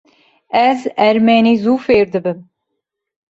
[0.69, 2.39] Ez ermenî zû fêr dibim.